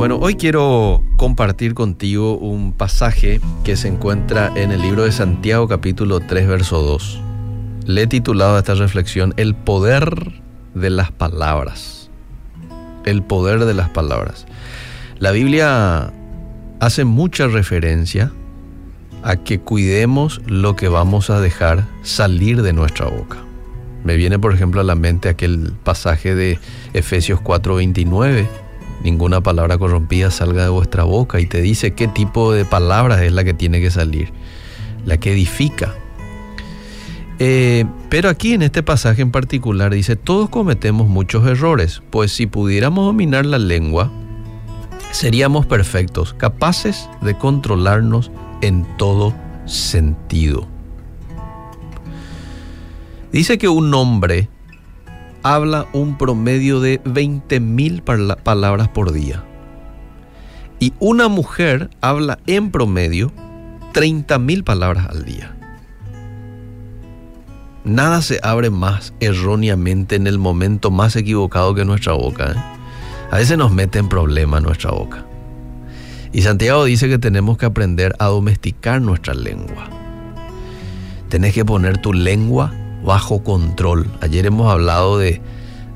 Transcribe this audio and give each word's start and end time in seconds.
Bueno, 0.00 0.16
hoy 0.18 0.36
quiero 0.36 1.04
compartir 1.18 1.74
contigo 1.74 2.38
un 2.38 2.72
pasaje 2.72 3.38
que 3.64 3.76
se 3.76 3.88
encuentra 3.88 4.50
en 4.56 4.72
el 4.72 4.80
libro 4.80 5.04
de 5.04 5.12
Santiago 5.12 5.68
capítulo 5.68 6.20
3 6.20 6.48
verso 6.48 6.80
2. 6.80 7.20
Le 7.84 8.04
he 8.04 8.06
titulado 8.06 8.56
a 8.56 8.60
esta 8.60 8.72
reflexión 8.72 9.34
El 9.36 9.54
poder 9.54 10.40
de 10.72 10.88
las 10.88 11.12
palabras. 11.12 12.10
El 13.04 13.22
poder 13.22 13.66
de 13.66 13.74
las 13.74 13.90
palabras. 13.90 14.46
La 15.18 15.32
Biblia 15.32 16.14
hace 16.80 17.04
mucha 17.04 17.48
referencia 17.48 18.32
a 19.22 19.36
que 19.36 19.60
cuidemos 19.60 20.40
lo 20.46 20.76
que 20.76 20.88
vamos 20.88 21.28
a 21.28 21.42
dejar 21.42 21.84
salir 22.04 22.62
de 22.62 22.72
nuestra 22.72 23.04
boca. 23.04 23.36
Me 24.04 24.16
viene 24.16 24.38
por 24.38 24.54
ejemplo 24.54 24.80
a 24.80 24.84
la 24.84 24.94
mente 24.94 25.28
aquel 25.28 25.74
pasaje 25.84 26.34
de 26.34 26.58
Efesios 26.94 27.38
4:29 27.40 28.48
ninguna 29.02 29.42
palabra 29.42 29.78
corrompida 29.78 30.30
salga 30.30 30.62
de 30.62 30.68
vuestra 30.68 31.04
boca 31.04 31.40
y 31.40 31.46
te 31.46 31.60
dice 31.60 31.92
qué 31.92 32.08
tipo 32.08 32.52
de 32.52 32.64
palabras 32.64 33.20
es 33.22 33.32
la 33.32 33.44
que 33.44 33.54
tiene 33.54 33.80
que 33.80 33.90
salir, 33.90 34.32
la 35.04 35.18
que 35.18 35.32
edifica. 35.32 35.94
Eh, 37.38 37.86
pero 38.10 38.28
aquí 38.28 38.52
en 38.52 38.62
este 38.62 38.82
pasaje 38.82 39.22
en 39.22 39.30
particular 39.30 39.94
dice, 39.94 40.16
todos 40.16 40.50
cometemos 40.50 41.08
muchos 41.08 41.46
errores, 41.46 42.02
pues 42.10 42.32
si 42.32 42.46
pudiéramos 42.46 43.06
dominar 43.06 43.46
la 43.46 43.58
lengua, 43.58 44.12
seríamos 45.10 45.64
perfectos, 45.64 46.34
capaces 46.34 47.08
de 47.22 47.34
controlarnos 47.34 48.30
en 48.60 48.86
todo 48.98 49.34
sentido. 49.64 50.68
Dice 53.32 53.58
que 53.58 53.68
un 53.68 53.94
hombre 53.94 54.48
habla 55.42 55.86
un 55.92 56.18
promedio 56.18 56.80
de 56.80 57.02
20.000 57.02 58.42
palabras 58.42 58.88
por 58.88 59.12
día. 59.12 59.44
Y 60.78 60.92
una 60.98 61.28
mujer 61.28 61.90
habla 62.00 62.38
en 62.46 62.70
promedio 62.70 63.32
30.000 63.92 64.64
palabras 64.64 65.06
al 65.08 65.24
día. 65.24 65.56
Nada 67.84 68.22
se 68.22 68.40
abre 68.42 68.70
más 68.70 69.14
erróneamente 69.20 70.16
en 70.16 70.26
el 70.26 70.38
momento 70.38 70.90
más 70.90 71.16
equivocado 71.16 71.74
que 71.74 71.84
nuestra 71.84 72.12
boca. 72.12 72.52
¿eh? 72.52 72.56
A 73.30 73.38
veces 73.38 73.56
nos 73.56 73.72
mete 73.72 73.98
en 73.98 74.08
problema 74.08 74.60
nuestra 74.60 74.90
boca. 74.90 75.24
Y 76.32 76.42
Santiago 76.42 76.84
dice 76.84 77.08
que 77.08 77.18
tenemos 77.18 77.58
que 77.58 77.66
aprender 77.66 78.14
a 78.18 78.26
domesticar 78.26 79.00
nuestra 79.00 79.34
lengua. 79.34 79.88
Tenés 81.28 81.54
que 81.54 81.64
poner 81.64 81.98
tu 81.98 82.12
lengua 82.12 82.72
bajo 83.04 83.42
control. 83.42 84.10
Ayer 84.20 84.46
hemos 84.46 84.70
hablado 84.70 85.18
de, 85.18 85.40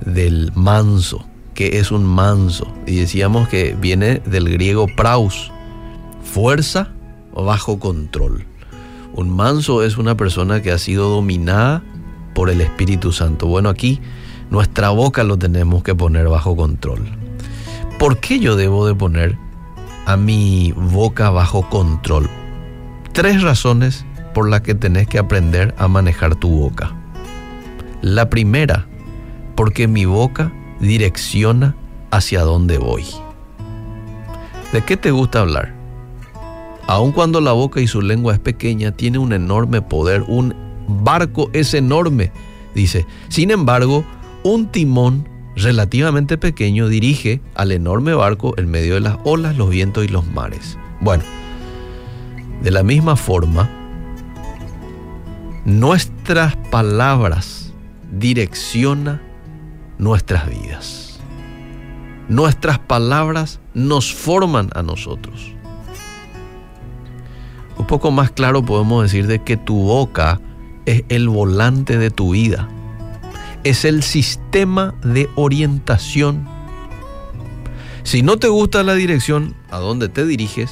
del 0.04 0.52
manso, 0.54 1.24
que 1.54 1.78
es 1.78 1.90
un 1.90 2.04
manso, 2.04 2.72
y 2.86 2.96
decíamos 2.96 3.48
que 3.48 3.76
viene 3.78 4.20
del 4.26 4.48
griego 4.48 4.86
praus, 4.96 5.52
fuerza 6.22 6.90
bajo 7.34 7.78
control. 7.78 8.46
Un 9.14 9.30
manso 9.30 9.84
es 9.84 9.96
una 9.96 10.16
persona 10.16 10.62
que 10.62 10.72
ha 10.72 10.78
sido 10.78 11.08
dominada 11.08 11.82
por 12.34 12.50
el 12.50 12.60
Espíritu 12.60 13.12
Santo. 13.12 13.46
Bueno, 13.46 13.68
aquí 13.68 14.00
nuestra 14.50 14.90
boca 14.90 15.22
lo 15.24 15.38
tenemos 15.38 15.82
que 15.82 15.94
poner 15.94 16.28
bajo 16.28 16.56
control. 16.56 17.00
¿Por 17.98 18.18
qué 18.18 18.40
yo 18.40 18.56
debo 18.56 18.86
de 18.86 18.94
poner 18.94 19.38
a 20.06 20.16
mi 20.16 20.72
boca 20.76 21.30
bajo 21.30 21.68
control? 21.70 22.28
Tres 23.12 23.42
razones 23.42 24.04
por 24.34 24.50
la 24.50 24.62
que 24.62 24.74
tenés 24.74 25.08
que 25.08 25.18
aprender 25.18 25.74
a 25.78 25.88
manejar 25.88 26.34
tu 26.34 26.50
boca. 26.50 26.92
La 28.02 28.28
primera, 28.28 28.86
porque 29.54 29.88
mi 29.88 30.04
boca 30.04 30.52
direcciona 30.80 31.74
hacia 32.10 32.42
dónde 32.42 32.78
voy. 32.78 33.06
¿De 34.72 34.82
qué 34.82 34.96
te 34.96 35.10
gusta 35.10 35.40
hablar? 35.40 35.72
Aun 36.86 37.12
cuando 37.12 37.40
la 37.40 37.52
boca 37.52 37.80
y 37.80 37.86
su 37.86 38.02
lengua 38.02 38.34
es 38.34 38.40
pequeña, 38.40 38.92
tiene 38.92 39.18
un 39.18 39.32
enorme 39.32 39.80
poder, 39.80 40.22
un 40.26 40.54
barco 40.86 41.48
es 41.52 41.72
enorme, 41.72 42.30
dice. 42.74 43.06
Sin 43.28 43.50
embargo, 43.50 44.04
un 44.42 44.66
timón 44.66 45.28
relativamente 45.56 46.36
pequeño 46.36 46.88
dirige 46.88 47.40
al 47.54 47.72
enorme 47.72 48.12
barco 48.12 48.54
en 48.58 48.70
medio 48.70 48.94
de 48.94 49.00
las 49.00 49.16
olas, 49.24 49.56
los 49.56 49.70
vientos 49.70 50.04
y 50.04 50.08
los 50.08 50.26
mares. 50.26 50.76
Bueno, 51.00 51.24
de 52.62 52.70
la 52.70 52.82
misma 52.82 53.16
forma, 53.16 53.70
nuestras 55.64 56.56
palabras 56.70 57.72
direcciona 58.12 59.22
nuestras 59.98 60.48
vidas. 60.48 61.20
Nuestras 62.28 62.78
palabras 62.78 63.60
nos 63.74 64.14
forman 64.14 64.70
a 64.74 64.82
nosotros. 64.82 65.52
Un 67.78 67.86
poco 67.86 68.10
más 68.10 68.30
claro 68.30 68.64
podemos 68.64 69.02
decir 69.02 69.26
de 69.26 69.42
que 69.42 69.56
tu 69.56 69.76
boca 69.76 70.40
es 70.86 71.04
el 71.08 71.28
volante 71.28 71.98
de 71.98 72.10
tu 72.10 72.32
vida. 72.32 72.68
Es 73.62 73.84
el 73.84 74.02
sistema 74.02 74.94
de 75.02 75.28
orientación. 75.34 76.46
Si 78.02 78.22
no 78.22 78.36
te 78.36 78.48
gusta 78.48 78.82
la 78.82 78.94
dirección 78.94 79.54
a 79.70 79.78
donde 79.78 80.08
te 80.10 80.26
diriges, 80.26 80.70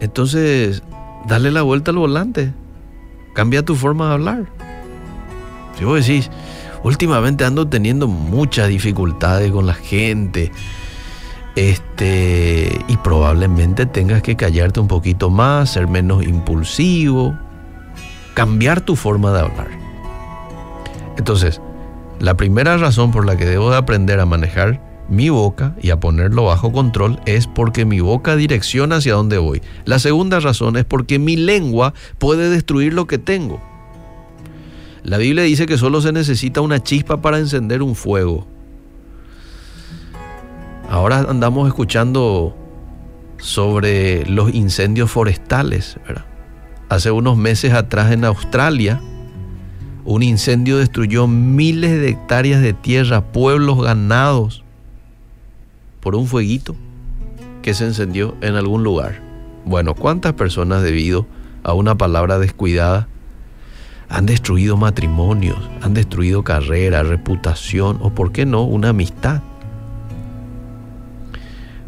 entonces 0.00 0.82
dale 1.26 1.50
la 1.50 1.62
vuelta 1.62 1.90
al 1.90 1.96
volante. 1.96 2.52
Cambia 3.36 3.62
tu 3.62 3.76
forma 3.76 4.08
de 4.08 4.14
hablar. 4.14 4.46
Si 5.78 5.84
vos 5.84 6.04
decís, 6.04 6.30
últimamente 6.82 7.44
ando 7.44 7.68
teniendo 7.68 8.08
muchas 8.08 8.68
dificultades 8.68 9.52
con 9.52 9.66
la 9.66 9.74
gente, 9.74 10.50
este, 11.54 12.80
y 12.88 12.96
probablemente 12.96 13.84
tengas 13.84 14.22
que 14.22 14.36
callarte 14.36 14.80
un 14.80 14.88
poquito 14.88 15.28
más, 15.28 15.68
ser 15.68 15.86
menos 15.86 16.24
impulsivo, 16.24 17.36
cambiar 18.32 18.80
tu 18.80 18.96
forma 18.96 19.30
de 19.32 19.40
hablar. 19.40 19.68
Entonces, 21.18 21.60
la 22.18 22.38
primera 22.38 22.78
razón 22.78 23.12
por 23.12 23.26
la 23.26 23.36
que 23.36 23.44
debo 23.44 23.70
de 23.70 23.76
aprender 23.76 24.18
a 24.18 24.24
manejar 24.24 24.80
mi 25.08 25.28
boca 25.28 25.76
y 25.80 25.90
a 25.90 26.00
ponerlo 26.00 26.44
bajo 26.44 26.72
control 26.72 27.20
es 27.26 27.46
porque 27.46 27.84
mi 27.84 28.00
boca 28.00 28.36
direcciona 28.36 28.96
hacia 28.96 29.14
dónde 29.14 29.38
voy. 29.38 29.62
La 29.84 29.98
segunda 29.98 30.40
razón 30.40 30.76
es 30.76 30.84
porque 30.84 31.18
mi 31.18 31.36
lengua 31.36 31.94
puede 32.18 32.50
destruir 32.50 32.92
lo 32.92 33.06
que 33.06 33.18
tengo. 33.18 33.60
La 35.02 35.18
Biblia 35.18 35.44
dice 35.44 35.66
que 35.66 35.78
solo 35.78 36.00
se 36.00 36.12
necesita 36.12 36.60
una 36.60 36.82
chispa 36.82 37.22
para 37.22 37.38
encender 37.38 37.82
un 37.82 37.94
fuego. 37.94 38.46
Ahora 40.90 41.26
andamos 41.28 41.68
escuchando 41.68 42.56
sobre 43.38 44.26
los 44.26 44.52
incendios 44.54 45.10
forestales. 45.10 45.98
Hace 46.88 47.10
unos 47.10 47.36
meses 47.36 47.72
atrás 47.72 48.12
en 48.12 48.24
Australia, 48.24 49.00
un 50.04 50.22
incendio 50.22 50.78
destruyó 50.78 51.26
miles 51.26 51.90
de 51.92 52.08
hectáreas 52.08 52.62
de 52.62 52.72
tierra, 52.72 53.32
pueblos, 53.32 53.82
ganados, 53.82 54.64
por 56.06 56.14
un 56.14 56.28
fueguito 56.28 56.76
que 57.62 57.74
se 57.74 57.84
encendió 57.84 58.36
en 58.40 58.54
algún 58.54 58.84
lugar. 58.84 59.20
Bueno, 59.64 59.96
¿cuántas 59.96 60.34
personas 60.34 60.84
debido 60.84 61.26
a 61.64 61.72
una 61.72 61.98
palabra 61.98 62.38
descuidada 62.38 63.08
han 64.08 64.24
destruido 64.24 64.76
matrimonios, 64.76 65.58
han 65.82 65.94
destruido 65.94 66.44
carrera, 66.44 67.02
reputación 67.02 67.98
o, 68.00 68.10
por 68.10 68.30
qué 68.30 68.46
no, 68.46 68.62
una 68.62 68.90
amistad. 68.90 69.42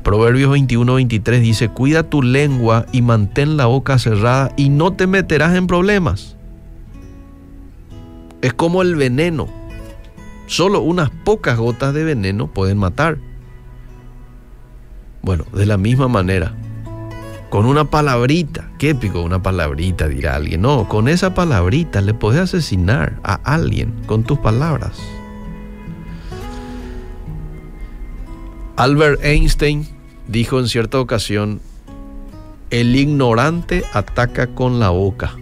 Proverbios 0.02 0.50
21-23 0.50 1.38
dice, 1.38 1.68
cuida 1.68 2.02
tu 2.02 2.20
lengua 2.20 2.86
y 2.90 3.02
mantén 3.02 3.56
la 3.56 3.66
boca 3.66 4.00
cerrada 4.00 4.50
y 4.56 4.68
no 4.68 4.94
te 4.94 5.06
meterás 5.06 5.54
en 5.54 5.68
problemas. 5.68 6.36
Es 8.42 8.52
como 8.52 8.82
el 8.82 8.96
veneno. 8.96 9.46
Solo 10.48 10.80
unas 10.80 11.08
pocas 11.10 11.56
gotas 11.56 11.94
de 11.94 12.02
veneno 12.02 12.48
pueden 12.48 12.78
matar. 12.78 13.27
Bueno, 15.22 15.44
de 15.52 15.66
la 15.66 15.76
misma 15.76 16.08
manera, 16.08 16.54
con 17.50 17.66
una 17.66 17.84
palabrita. 17.84 18.70
Qué 18.78 18.90
épico 18.90 19.22
una 19.22 19.42
palabrita, 19.42 20.08
dirá 20.08 20.36
alguien. 20.36 20.62
No, 20.62 20.88
con 20.88 21.08
esa 21.08 21.34
palabrita 21.34 22.00
le 22.00 22.14
puedes 22.14 22.40
asesinar 22.40 23.18
a 23.22 23.34
alguien 23.44 23.94
con 24.06 24.22
tus 24.24 24.38
palabras. 24.38 24.98
Albert 28.76 29.24
Einstein 29.24 29.88
dijo 30.28 30.60
en 30.60 30.68
cierta 30.68 31.00
ocasión, 31.00 31.60
el 32.70 32.94
ignorante 32.94 33.82
ataca 33.92 34.46
con 34.48 34.78
la 34.78 34.90
boca, 34.90 35.32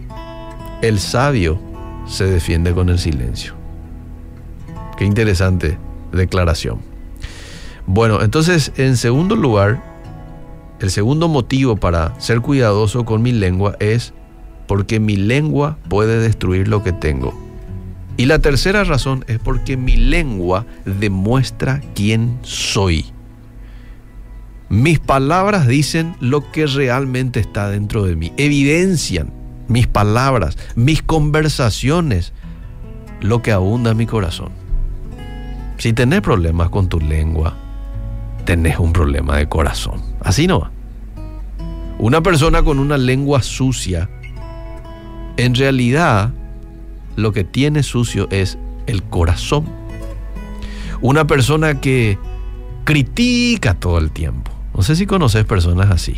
el 0.81 0.97
sabio 0.97 1.59
se 2.07 2.23
defiende 2.23 2.73
con 2.73 2.89
el 2.89 2.97
silencio. 2.97 3.53
Qué 4.97 5.05
interesante 5.05 5.77
declaración. 6.11 6.96
Bueno, 7.87 8.21
entonces, 8.21 8.73
en 8.75 8.97
segundo 8.97 9.37
lugar, 9.37 9.81
el 10.81 10.91
segundo 10.91 11.29
motivo 11.29 11.77
para 11.77 12.19
ser 12.19 12.41
cuidadoso 12.41 13.05
con 13.05 13.21
mi 13.21 13.31
lengua 13.31 13.77
es 13.79 14.13
porque 14.67 14.99
mi 14.99 15.15
lengua 15.15 15.77
puede 15.89 16.19
destruir 16.19 16.67
lo 16.67 16.83
que 16.83 16.91
tengo. 16.91 17.33
Y 18.17 18.25
la 18.25 18.39
tercera 18.39 18.83
razón 18.83 19.23
es 19.27 19.39
porque 19.39 19.77
mi 19.77 19.95
lengua 19.95 20.65
demuestra 20.85 21.81
quién 21.95 22.37
soy. 22.41 23.05
Mis 24.67 24.99
palabras 24.99 25.65
dicen 25.65 26.15
lo 26.19 26.51
que 26.51 26.67
realmente 26.67 27.39
está 27.39 27.69
dentro 27.69 28.03
de 28.03 28.17
mí, 28.17 28.33
evidencian 28.35 29.31
mis 29.69 29.87
palabras, 29.87 30.57
mis 30.75 31.01
conversaciones, 31.01 32.33
lo 33.21 33.41
que 33.41 33.53
abunda 33.53 33.91
en 33.91 33.97
mi 33.97 34.05
corazón. 34.05 34.49
Si 35.77 35.93
tenés 35.93 36.21
problemas 36.21 36.69
con 36.69 36.89
tu 36.89 36.99
lengua, 36.99 37.55
tenés 38.47 38.79
un 38.79 38.93
problema 38.93 39.35
de 39.35 39.49
corazón. 39.49 40.01
Así 40.21 40.47
no. 40.47 40.71
Una 41.99 42.23
persona 42.23 42.63
con 42.63 42.79
una 42.79 42.97
lengua 42.97 43.43
sucia, 43.43 44.09
en 45.35 45.53
realidad 45.53 46.31
lo 47.17 47.33
que 47.33 47.43
tiene 47.43 47.83
sucio 47.83 48.29
es 48.31 48.57
el 48.85 49.03
corazón. 49.03 49.65
Una 51.01 51.27
persona 51.27 51.81
que 51.81 52.17
critica 52.85 53.73
todo 53.73 53.97
el 53.97 54.11
tiempo. 54.11 54.49
No 54.73 54.81
sé 54.81 54.95
si 54.95 55.05
conoces 55.05 55.43
personas 55.43 55.91
así. 55.91 56.15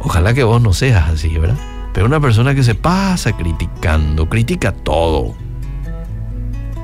Ojalá 0.00 0.32
que 0.32 0.44
vos 0.44 0.62
no 0.62 0.72
seas 0.72 1.10
así, 1.10 1.28
¿verdad? 1.36 1.58
Pero 1.92 2.06
una 2.06 2.20
persona 2.20 2.54
que 2.54 2.62
se 2.62 2.74
pasa 2.74 3.36
criticando, 3.36 4.30
critica 4.30 4.72
todo, 4.72 5.34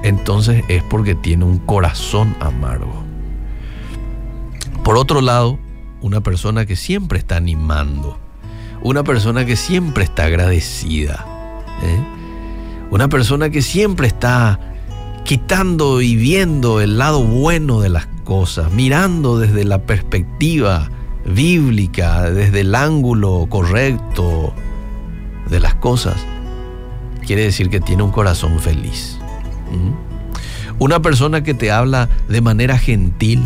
entonces 0.02 0.64
es 0.68 0.82
porque 0.82 1.14
tiene 1.14 1.46
un 1.46 1.58
corazón 1.60 2.36
amargo. 2.40 3.05
Por 4.86 4.98
otro 4.98 5.20
lado, 5.20 5.58
una 6.00 6.20
persona 6.20 6.64
que 6.64 6.76
siempre 6.76 7.18
está 7.18 7.34
animando, 7.34 8.20
una 8.82 9.02
persona 9.02 9.44
que 9.44 9.56
siempre 9.56 10.04
está 10.04 10.26
agradecida, 10.26 11.26
¿eh? 11.82 12.04
una 12.92 13.08
persona 13.08 13.50
que 13.50 13.62
siempre 13.62 14.06
está 14.06 14.60
quitando 15.24 16.02
y 16.02 16.14
viendo 16.14 16.80
el 16.80 16.98
lado 16.98 17.24
bueno 17.24 17.80
de 17.80 17.88
las 17.88 18.06
cosas, 18.22 18.70
mirando 18.70 19.40
desde 19.40 19.64
la 19.64 19.82
perspectiva 19.82 20.88
bíblica, 21.24 22.30
desde 22.30 22.60
el 22.60 22.72
ángulo 22.76 23.48
correcto 23.48 24.54
de 25.50 25.58
las 25.58 25.74
cosas, 25.74 26.14
quiere 27.26 27.42
decir 27.42 27.70
que 27.70 27.80
tiene 27.80 28.04
un 28.04 28.12
corazón 28.12 28.60
feliz. 28.60 29.18
Una 30.78 31.02
persona 31.02 31.42
que 31.42 31.54
te 31.54 31.72
habla 31.72 32.08
de 32.28 32.40
manera 32.40 32.78
gentil, 32.78 33.42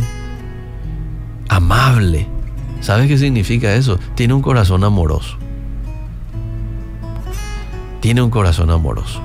amable, 1.51 2.29
¿sabes 2.81 3.09
qué 3.09 3.19
significa 3.19 3.75
eso? 3.75 3.99
Tiene 4.15 4.35
un 4.35 4.41
corazón 4.41 4.85
amoroso. 4.85 5.37
Tiene 7.99 8.23
un 8.23 8.31
corazón 8.31 8.71
amoroso. 8.71 9.21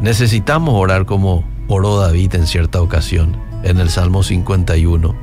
Necesitamos 0.00 0.74
orar 0.74 1.04
como 1.04 1.44
oró 1.68 2.00
David 2.00 2.34
en 2.34 2.46
cierta 2.46 2.80
ocasión, 2.80 3.36
en 3.62 3.78
el 3.78 3.90
Salmo 3.90 4.22
51. 4.22 5.14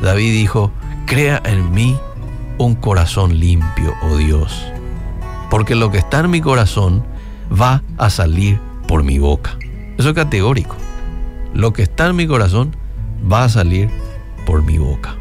David 0.00 0.32
dijo, 0.32 0.70
crea 1.06 1.42
en 1.44 1.72
mí 1.72 1.98
un 2.58 2.76
corazón 2.76 3.40
limpio, 3.40 3.94
oh 4.04 4.16
Dios, 4.16 4.64
porque 5.50 5.74
lo 5.74 5.90
que 5.90 5.98
está 5.98 6.20
en 6.20 6.30
mi 6.30 6.40
corazón 6.40 7.04
va 7.50 7.82
a 7.98 8.10
salir 8.10 8.60
por 8.86 9.02
mi 9.02 9.18
boca. 9.18 9.58
Eso 9.98 10.10
es 10.10 10.14
categórico. 10.14 10.76
Lo 11.52 11.72
que 11.72 11.82
está 11.82 12.06
en 12.06 12.14
mi 12.14 12.28
corazón 12.28 12.76
va 13.30 13.42
a 13.42 13.48
salir 13.48 13.90
por 14.44 14.62
mi 14.62 14.78
boca. 14.78 15.16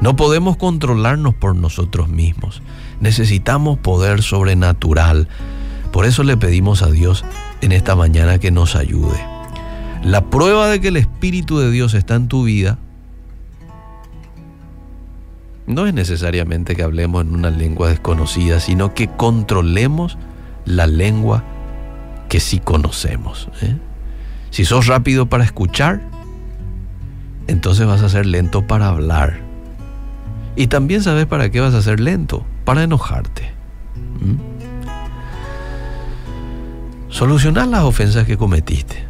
No 0.00 0.16
podemos 0.16 0.56
controlarnos 0.56 1.34
por 1.34 1.56
nosotros 1.56 2.08
mismos. 2.08 2.62
Necesitamos 3.00 3.78
poder 3.78 4.22
sobrenatural. 4.22 5.28
Por 5.92 6.04
eso 6.04 6.22
le 6.22 6.36
pedimos 6.36 6.82
a 6.82 6.90
Dios 6.90 7.24
en 7.60 7.72
esta 7.72 7.96
mañana 7.96 8.38
que 8.38 8.50
nos 8.50 8.76
ayude. 8.76 9.18
La 10.02 10.26
prueba 10.26 10.68
de 10.68 10.80
que 10.80 10.88
el 10.88 10.96
Espíritu 10.96 11.58
de 11.58 11.70
Dios 11.70 11.94
está 11.94 12.14
en 12.14 12.28
tu 12.28 12.44
vida 12.44 12.78
no 15.66 15.86
es 15.86 15.94
necesariamente 15.94 16.76
que 16.76 16.82
hablemos 16.82 17.22
en 17.22 17.34
una 17.34 17.50
lengua 17.50 17.88
desconocida, 17.88 18.60
sino 18.60 18.94
que 18.94 19.08
controlemos 19.08 20.16
la 20.64 20.86
lengua 20.86 21.42
que 22.28 22.40
sí 22.40 22.60
conocemos. 22.60 23.48
¿eh? 23.62 23.76
Si 24.50 24.64
sos 24.64 24.86
rápido 24.86 25.26
para 25.26 25.44
escuchar, 25.44 26.02
entonces 27.46 27.86
vas 27.86 28.02
a 28.02 28.08
ser 28.08 28.26
lento 28.26 28.66
para 28.66 28.88
hablar. 28.88 29.40
Y 30.56 30.68
también 30.68 31.02
sabes 31.02 31.26
para 31.26 31.50
qué 31.50 31.60
vas 31.60 31.74
a 31.74 31.82
ser 31.82 32.00
lento, 32.00 32.44
para 32.64 32.82
enojarte. 32.82 33.52
Solucionar 37.08 37.68
las 37.68 37.84
ofensas 37.84 38.26
que 38.26 38.36
cometiste. 38.36 39.04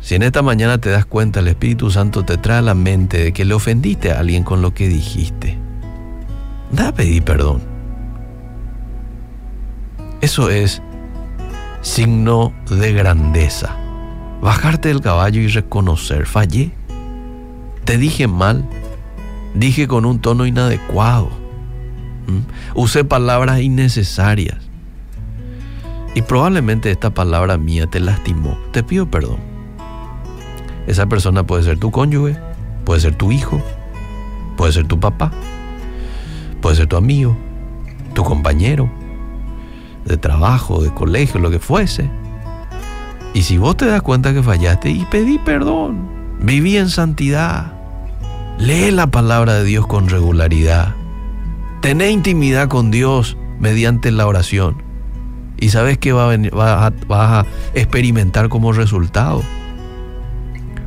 Si 0.00 0.14
en 0.14 0.22
esta 0.22 0.42
mañana 0.42 0.78
te 0.78 0.90
das 0.90 1.04
cuenta, 1.04 1.40
el 1.40 1.48
Espíritu 1.48 1.90
Santo 1.90 2.24
te 2.24 2.36
trae 2.36 2.58
a 2.58 2.62
la 2.62 2.74
mente 2.74 3.18
de 3.18 3.32
que 3.32 3.44
le 3.44 3.54
ofendiste 3.54 4.12
a 4.12 4.20
alguien 4.20 4.44
con 4.44 4.62
lo 4.62 4.72
que 4.72 4.88
dijiste, 4.88 5.58
da 6.70 6.88
a 6.88 6.94
pedir 6.94 7.24
perdón. 7.24 7.60
Eso 10.20 10.48
es 10.48 10.80
signo 11.82 12.52
de 12.70 12.92
grandeza. 12.92 13.76
Bajarte 14.40 14.88
del 14.88 15.00
caballo 15.00 15.40
y 15.40 15.48
reconocer, 15.48 16.26
fallé. 16.26 16.70
Te 17.86 17.98
dije 17.98 18.26
mal, 18.26 18.68
dije 19.54 19.86
con 19.86 20.04
un 20.04 20.18
tono 20.18 20.44
inadecuado, 20.44 21.30
usé 22.74 23.04
palabras 23.04 23.60
innecesarias. 23.60 24.58
Y 26.16 26.22
probablemente 26.22 26.90
esta 26.90 27.14
palabra 27.14 27.58
mía 27.58 27.86
te 27.86 28.00
lastimó. 28.00 28.58
Te 28.72 28.82
pido 28.82 29.08
perdón. 29.08 29.38
Esa 30.88 31.06
persona 31.06 31.46
puede 31.46 31.62
ser 31.62 31.78
tu 31.78 31.92
cónyuge, 31.92 32.36
puede 32.84 33.00
ser 33.00 33.14
tu 33.14 33.30
hijo, 33.30 33.62
puede 34.56 34.72
ser 34.72 34.88
tu 34.88 34.98
papá, 34.98 35.30
puede 36.60 36.74
ser 36.74 36.88
tu 36.88 36.96
amigo, 36.96 37.36
tu 38.14 38.24
compañero 38.24 38.90
de 40.04 40.16
trabajo, 40.16 40.82
de 40.82 40.92
colegio, 40.92 41.38
lo 41.38 41.50
que 41.50 41.60
fuese. 41.60 42.10
Y 43.32 43.42
si 43.42 43.58
vos 43.58 43.76
te 43.76 43.86
das 43.86 44.02
cuenta 44.02 44.34
que 44.34 44.42
fallaste 44.42 44.90
y 44.90 45.04
pedí 45.04 45.38
perdón, 45.38 46.08
viví 46.40 46.76
en 46.76 46.88
santidad, 46.88 47.75
lee 48.58 48.90
la 48.90 49.08
palabra 49.08 49.54
de 49.54 49.64
Dios 49.64 49.86
con 49.86 50.08
regularidad, 50.08 50.94
tené 51.82 52.10
intimidad 52.10 52.68
con 52.68 52.90
Dios 52.90 53.36
mediante 53.58 54.10
la 54.10 54.26
oración 54.26 54.82
y 55.58 55.70
sabes 55.70 55.98
que 55.98 56.12
va 56.12 56.32
a 56.32 56.90
vas 57.08 57.46
a 57.46 57.46
experimentar 57.74 58.48
como 58.48 58.72
resultado. 58.72 59.42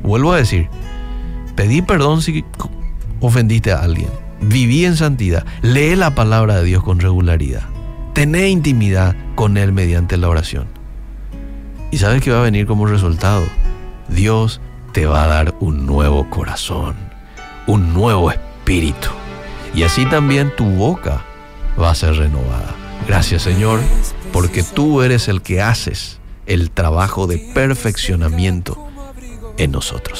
Vuelvo 0.04 0.33
a 0.33 0.38
decir, 0.38 0.69
pedí 1.56 1.81
perdón 1.81 2.21
si 2.21 2.45
ofendiste 3.20 3.72
a 3.72 3.82
alguien. 3.82 4.10
Viví 4.41 4.86
en 4.86 4.96
santidad. 4.96 5.46
Lee 5.62 5.96
la 5.96 6.15
palabra 6.15 6.58
de 6.58 6.63
Dios 6.63 6.84
con 6.84 7.00
regularidad. 7.00 7.63
Tené 8.13 8.50
intimidad 8.50 9.15
con 9.36 9.58
Él 9.58 9.74
mediante 9.74 10.17
la 10.17 10.29
oración. 10.29 10.67
Y 11.91 11.98
sabes 11.98 12.22
que 12.22 12.32
va 12.32 12.39
a 12.39 12.43
venir 12.43 12.65
como 12.65 12.86
resultado. 12.86 13.43
Dios 14.08 14.62
te 14.93 15.05
va 15.05 15.24
a 15.24 15.27
dar 15.27 15.55
un 15.60 15.86
nuevo 15.86 16.29
corazón, 16.29 16.96
un 17.69 17.93
nuevo 17.93 18.31
espíritu. 18.31 19.09
Y 19.75 19.83
así 19.83 20.05
también 20.07 20.51
tu 20.55 20.65
boca 20.65 21.23
va 21.79 21.91
a 21.91 21.95
ser 21.95 22.15
renovada. 22.15 22.75
Gracias 23.07 23.43
Señor 23.43 23.79
porque 24.33 24.63
tú 24.63 25.03
eres 25.03 25.27
el 25.27 25.43
que 25.43 25.61
haces 25.61 26.19
el 26.47 26.71
trabajo 26.71 27.27
de 27.27 27.38
perfeccionamiento 27.53 28.75
en 29.57 29.71
nosotros. 29.71 30.17